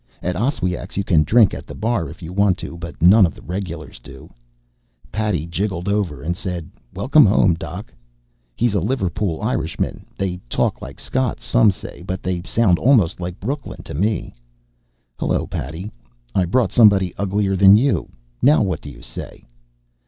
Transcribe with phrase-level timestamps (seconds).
[0.23, 3.35] At Oswiak's you can drink at the bar if you want to, but none of
[3.35, 4.31] the regulars do.
[5.11, 7.93] Paddy jigged over and said: "Welcome home, Doc."
[8.55, 13.39] He's a Liverpool Irishman; they talk like Scots, some say, but they sound almost like
[13.39, 14.33] Brooklyn to me.
[15.19, 15.91] "Hello, Paddy.
[16.33, 18.09] I brought somebody uglier than you.
[18.41, 19.45] Now what do you say?"